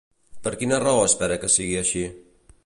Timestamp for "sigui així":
1.57-2.03